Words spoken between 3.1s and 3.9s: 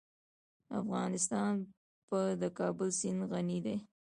غني دی.